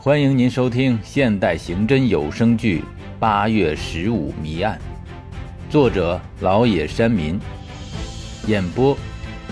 [0.00, 2.80] 欢迎您收听现代刑侦有声剧
[3.18, 4.80] 《八月十五谜案》，
[5.72, 7.36] 作者老野山民，
[8.46, 8.96] 演播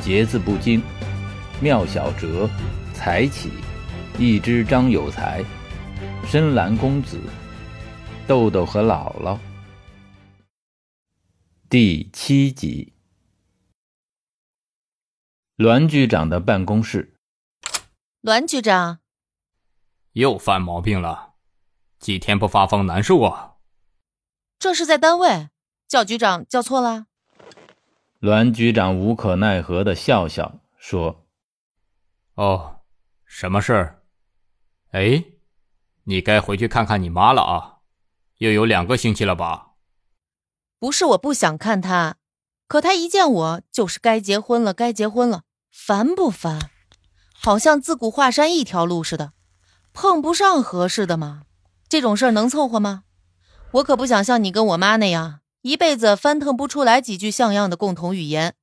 [0.00, 0.80] 节字不惊，
[1.60, 2.48] 妙小哲，
[2.94, 3.50] 才起，
[4.20, 5.44] 一只张有才，
[6.24, 7.20] 深蓝公子，
[8.28, 9.36] 豆豆和姥姥。
[11.68, 12.92] 第七集，
[15.56, 17.14] 栾局长的办公室。
[18.22, 19.00] 栾局长，
[20.16, 21.34] 又犯毛病了，
[21.98, 23.56] 几天不发疯难受啊。
[24.58, 25.50] 这是在单位，
[25.86, 27.06] 叫局长叫错了。
[28.20, 31.26] 栾局长无可奈何的笑笑说
[32.34, 32.76] ：“哦，
[33.26, 34.04] 什么事儿？
[34.92, 35.22] 哎，
[36.04, 37.80] 你该回去看看你妈了啊，
[38.38, 39.72] 又有两个星期了吧？”
[40.80, 42.16] 不是我不想看他，
[42.66, 46.70] 可他一见我就是该结婚了，该结婚了，烦不烦？
[47.34, 49.34] 好像自古华山一条路似的，
[49.98, 51.44] 碰不上合适的吗？
[51.88, 53.04] 这种事儿能凑合吗？
[53.72, 58.54] 我可不想像你跟我妈那样，一辈子翻腾不出来几句像样的共同语言。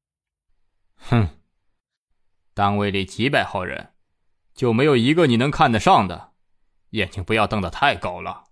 [0.96, 1.30] 哼，
[2.54, 3.94] 单位里几百号人，
[4.54, 6.34] 就没有一个你能看得上的？
[6.92, 8.44] 眼睛不要瞪得太高了，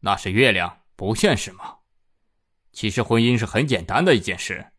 [0.00, 1.76] 那是月亮，不现实嘛？
[2.72, 4.72] 其实婚姻是很简单的一件事，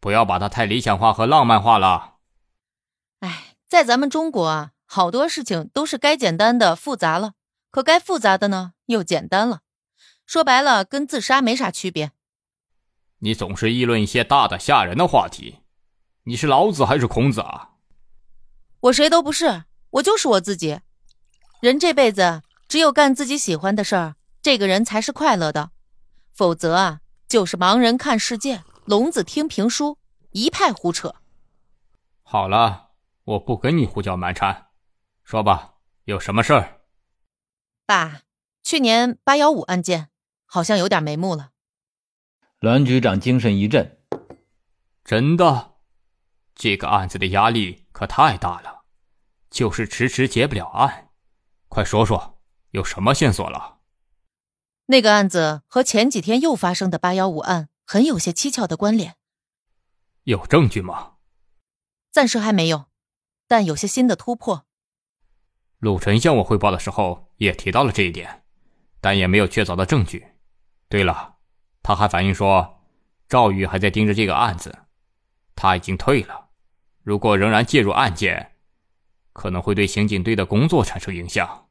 [0.00, 2.14] 不要把它太理想化和浪漫化了。
[3.20, 7.34] 哎，在咱们中国啊，好多事情都是该简单的复杂了，
[7.70, 9.60] 可该复杂的呢又简单了，
[10.24, 12.12] 说白了跟自杀没啥区别。
[13.18, 15.58] 你总是议论一些大的吓人的话题，
[16.22, 17.72] 你是老子还是孔子啊？
[18.80, 20.80] 我谁都不是，我就是我自己。
[21.60, 25.72] 人这辈子只有干自己喜欢的事儿，这个人才是快乐的，
[26.32, 27.00] 否则啊。
[27.28, 29.98] 就是盲人看世界，聋子听评书，
[30.30, 31.16] 一派胡扯。
[32.22, 32.92] 好了，
[33.24, 34.65] 我不跟你胡搅蛮缠，
[35.26, 35.74] 说吧，
[36.04, 36.82] 有什么事儿？
[37.84, 38.22] 爸，
[38.62, 40.10] 去年八幺五案件
[40.44, 41.50] 好像有点眉目了。
[42.60, 44.00] 栾局长精神一振，
[45.02, 45.78] 真的，
[46.54, 48.84] 这个案子的压力可太大了，
[49.50, 51.10] 就是迟迟结不了案。
[51.66, 53.80] 快说说，有什么线索了？
[54.84, 59.16] 那个案子和前几天又发生的八幺五案很有些蹊跷的关联，
[60.22, 61.14] 有证据吗？
[62.12, 62.84] 暂时还没有，
[63.48, 64.62] 但有些新的突破。
[65.86, 68.42] 陆晨向我汇报的时候也提到了这一点，
[69.00, 70.26] 但也没有确凿的证据。
[70.88, 71.36] 对了，
[71.80, 72.80] 他还反映说，
[73.28, 74.80] 赵宇还在盯着这个案子，
[75.54, 76.48] 他已经退了。
[77.04, 78.56] 如果仍然介入案件，
[79.32, 81.68] 可能会对刑警队的工作产生影响。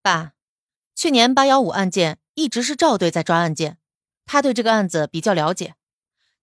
[0.00, 0.34] 爸。
[0.94, 3.78] 去年八幺五案件一直是赵队在抓案件，
[4.26, 5.74] 他对这个案子比较了解。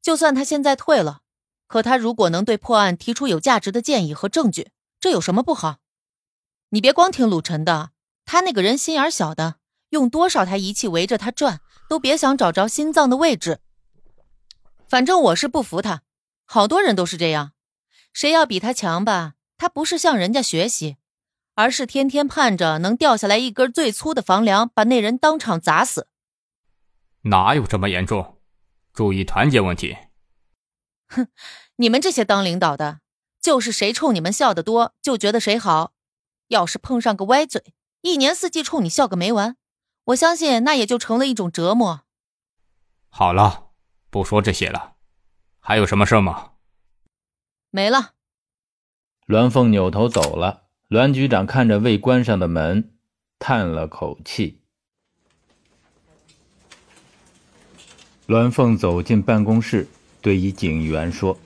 [0.01, 1.21] 就算他现在退了，
[1.67, 5.77] 可他如果能对破案提出有价值的建议和证据，这有什么不好？
[6.69, 7.91] 你别光听鲁晨的，
[8.25, 9.55] 他那个人心眼小的，
[9.89, 13.59] 用多少台仪器围着他转，都别想找着心脏的位置。
[14.87, 16.03] 反正我是不服他，
[16.45, 17.53] 好多人都是这样，
[18.13, 20.97] 谁要比他强吧，他不是向人家学习。
[21.57, 26.09] 而是天天盼着能掉下来一根最粗的房梁，把那人当场砸死。
[27.21, 28.41] 哪有这么严重？
[28.91, 29.95] 注意团结问题。
[31.07, 31.29] 哼，
[31.77, 32.99] 你们这些当领导的，
[33.41, 35.93] 就是谁冲你们笑得多，就觉得谁好。
[36.47, 39.57] 要是碰上个歪嘴，一年四季冲你笑个没完，
[40.05, 42.01] 我相信那也就成了一种折磨。
[43.09, 43.69] 好了，
[44.09, 44.93] 不说这些了。
[45.59, 46.51] 还有什么事吗？
[47.71, 48.13] 没了。
[49.25, 50.63] 栾凤扭头走了。
[50.89, 52.93] 栾局长看着未关上的门，
[53.39, 54.61] 叹了口气。
[58.27, 59.87] 栾凤走进办公室，
[60.21, 61.37] 对一警员说：“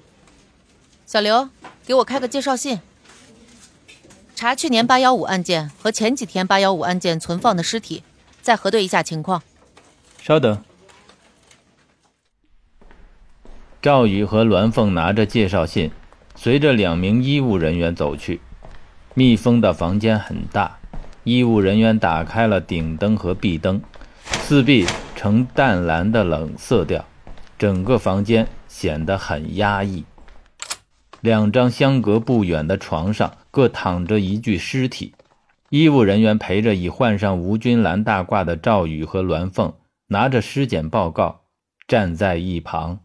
[1.08, 1.50] 小刘，
[1.86, 2.82] 给我开个介绍信，
[4.40, 8.04] 查去年八幺五案件和前几天八幺五案件存放的尸体，
[8.42, 9.44] 再核对一下情况。”
[10.24, 10.64] 稍等。
[13.82, 15.92] 赵宇和栾凤拿着介绍信，
[16.38, 18.40] 随着两名医务人员走去。
[19.14, 20.78] 密封的房间很大，
[21.26, 23.82] 医务人员打开了顶灯和壁灯，
[24.24, 24.88] 四壁
[25.18, 27.04] 呈淡蓝的冷色调，
[27.58, 30.06] 整个房间显得很压抑。
[31.22, 35.14] 两张相隔不远的床上各躺着一具尸体，
[35.70, 39.74] 医务人员陪着已换上吴军蓝大褂的赵宇和栾凤，
[40.08, 41.42] 拿着尸检报告
[41.88, 43.00] 站在一旁。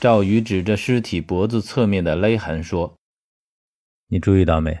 [0.00, 2.94] 赵宇指着尸体脖子侧面的勒痕说。
[4.08, 4.80] 你注意到没？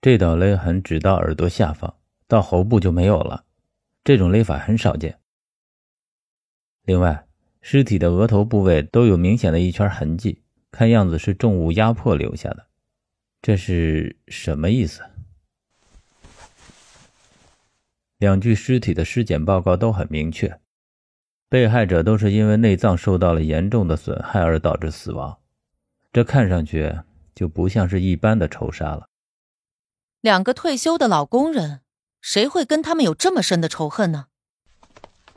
[0.00, 1.94] 这道勒痕只到耳朵下方，
[2.26, 3.44] 到喉部就没有了。
[4.02, 5.18] 这种勒法很少见。
[6.84, 7.26] 另外，
[7.60, 10.42] 尸体的额头部位都有明显的一圈痕迹，
[10.74, 12.66] 看样子是重物压迫留下的。
[13.40, 15.04] 这是什么意思？
[18.18, 20.58] 两具尸体的尸检报告都很明确，
[21.48, 25.38] 被害者都是因为内脏受到了严重的损害而导致死亡，
[26.12, 26.92] 这看上去
[27.36, 29.08] 就不像是一般的仇杀了。
[30.20, 31.82] 两个退休的老工人，
[32.20, 34.26] 谁会跟他们有这么深的仇恨呢？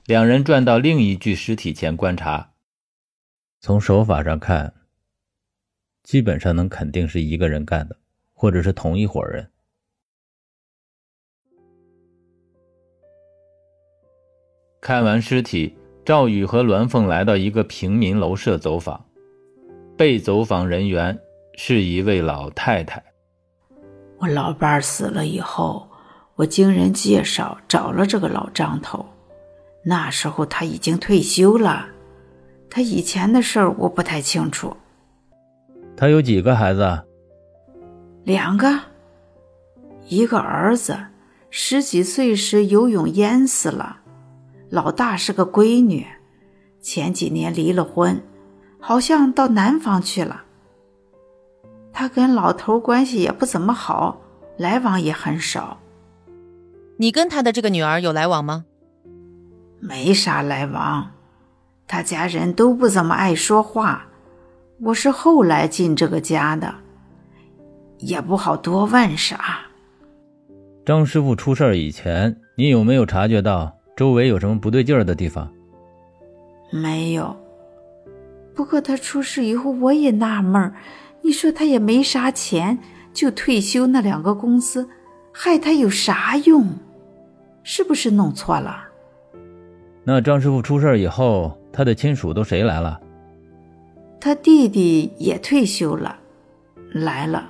[0.05, 2.53] 两人转到另一具尸体前观察，
[3.59, 4.73] 从手法上看，
[6.07, 7.97] 基本上能肯定是一个人干的，
[8.33, 9.45] 或者是同一伙人。
[14.79, 19.05] 看完尸体，赵宇和栾凤来到一个平民楼舍走访。
[19.97, 21.19] 被走访人员
[21.55, 23.03] 是一位老太太。
[24.17, 25.89] 我老伴儿死了以后，
[26.35, 29.05] 我经人介绍找了这个老张头。
[29.83, 31.85] 那时候他已经退休了，
[32.69, 34.73] 他以前的事儿我不太清楚。
[35.97, 37.03] 他有几个孩子？
[38.23, 38.79] 两个，
[40.07, 40.95] 一个儿子，
[41.49, 44.01] 十几岁时游泳淹死了。
[44.69, 46.05] 老大是个闺女，
[46.79, 48.21] 前几年离了婚，
[48.79, 50.43] 好像到南方去了。
[51.91, 54.21] 他跟老头关系也不怎么好，
[54.55, 55.79] 来往也很少。
[56.97, 58.65] 你跟他的这个女儿有来往吗？
[59.79, 61.11] 没啥来往，
[61.87, 64.05] 他家人都不怎么爱说话。
[64.79, 66.73] 我是后来进这个家的，
[67.97, 69.59] 也不好多问啥。
[70.85, 73.73] 张师傅出事以前，你有没有察觉到？
[73.95, 75.51] 周围有什么不对劲儿的地方？
[76.71, 77.35] 没有。
[78.53, 80.75] 不过他出事以后，我也纳闷儿。
[81.23, 82.77] 你说他也没啥钱，
[83.11, 84.87] 就退休那两个公司，
[85.33, 86.67] 害他有啥用？
[87.63, 88.83] 是不是弄错了？
[90.03, 92.99] 那张师傅出事以后，他的亲属都谁来了？
[94.19, 96.17] 他弟弟也退休了，
[96.93, 97.49] 来了。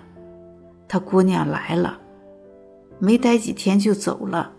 [0.88, 2.00] 他姑娘来了，
[3.00, 4.52] 没待几天就走了。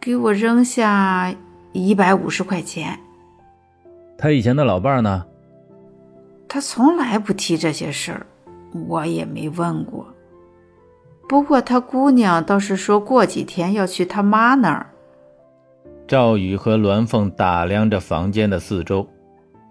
[0.00, 1.34] 给我扔下
[1.72, 2.98] 一百五十块钱。
[4.16, 5.26] 他以前的老伴儿呢？
[6.48, 8.26] 他从来不提这些事儿，
[8.88, 10.06] 我也没问过。
[11.28, 14.90] 不过他姑娘倒是说过几天要去他妈那儿。
[16.08, 19.08] 赵宇和栾凤打量着房间的四周，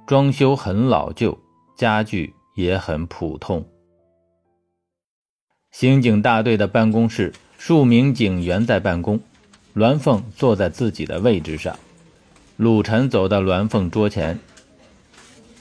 [0.10, 1.38] 装修很老旧，
[1.78, 3.64] 家具也很普通。
[5.70, 9.20] 刑警大队的办公室，数名警员在办公。
[9.74, 11.78] 栾凤坐在自己的位置上，
[12.58, 14.40] 陆晨走到栾凤桌前：“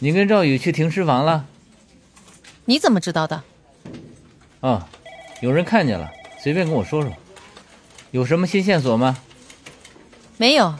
[0.00, 1.44] 你跟赵宇去停尸房了？
[2.65, 3.43] 你怎么知道的
[4.65, 4.89] ？”“啊，
[5.43, 6.11] 有人看见了，
[6.43, 7.12] 随便跟我说说。
[8.12, 9.19] 有什么新线索吗
[10.39, 10.75] ？”“没有，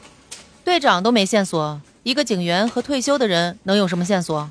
[0.64, 4.50] 队长都没线索，一个警员和退休的人能有什么线索？”“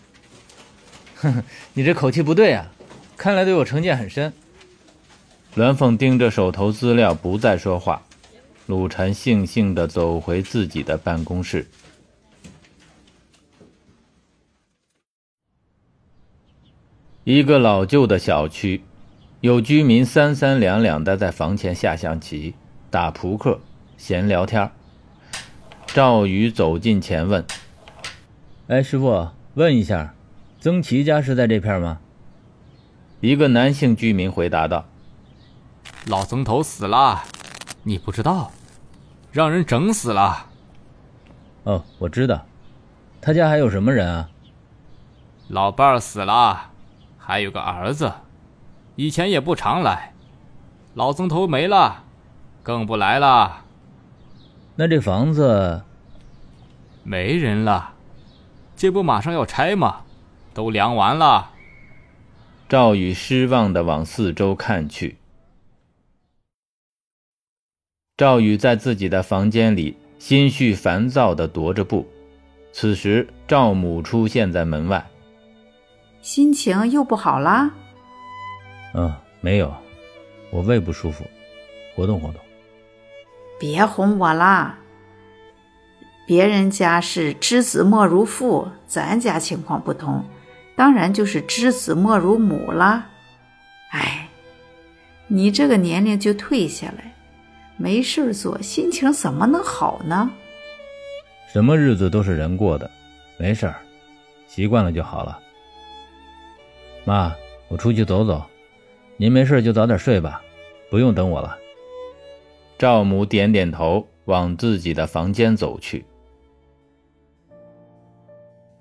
[1.16, 2.72] 哼哼，你这口气不对啊，
[3.16, 4.32] 看来对我成见很深。”
[5.56, 8.04] 栾凤盯着手头资料，不再说话。
[8.68, 11.66] 陆晨悻悻地走回自己的办公室。
[17.24, 18.84] 一个老旧的小区，
[19.42, 22.54] 有居民三三两两的在房前下象棋、
[22.92, 23.60] 打扑克、
[23.98, 24.70] 闲聊天。
[25.98, 27.44] 赵宇走近前问
[28.70, 30.14] ：“哎，师傅，问一下，
[30.60, 31.98] 曾琦家是在这片吗？”
[33.20, 34.86] 一个男性居民回答道
[36.06, 37.24] ：“老曾头死了，
[37.82, 38.52] 你不知道。”
[39.34, 40.46] 让人整死了。
[41.64, 42.46] 哦，我知道，
[43.20, 44.30] 他家还有什么人啊？
[45.48, 46.70] 老伴儿死了，
[47.18, 48.14] 还有个儿子，
[48.96, 50.14] 以前也不常来。
[50.94, 52.04] 老曾头没了，
[52.62, 53.64] 更不来了。
[54.80, 55.82] 那这房子
[57.10, 57.94] 没人了，
[58.76, 60.02] 这不马上要拆吗？
[60.54, 61.52] 都量完了。
[62.68, 65.16] 赵宇失望的往四周看去。
[68.18, 72.06] 赵宇在自己的房间里心绪烦躁的踱着步，
[72.74, 75.08] 此时赵母出现在门外，
[76.22, 77.72] 心情又不好啦？
[78.94, 79.74] 嗯，没有，
[80.52, 81.24] 我胃不舒服，
[81.96, 82.42] 活动活动。
[83.58, 84.78] 别哄我啦！
[86.28, 90.26] 别人家是知子莫如父，咱家情况不同，
[90.76, 93.08] 当然就是知子莫如母啦。
[93.92, 94.28] 哎，
[95.28, 97.14] 你这个年龄就退下来。
[97.78, 100.30] 没事儿做，心情怎么能好呢？
[101.54, 102.92] 什么日子都是人过的，
[103.38, 103.76] 没事儿，
[104.48, 105.40] 习惯了就好了。
[107.06, 107.34] 妈，
[107.70, 108.44] 我出去走走，
[109.16, 110.42] 您没事就早点睡吧，
[110.90, 111.58] 不用等我了。
[112.78, 116.04] 赵母点点头，往自己的房间走去。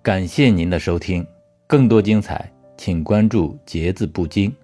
[0.06, 1.26] 感谢您的收听，
[1.66, 4.54] 更多精彩，请关注“节字不惊”。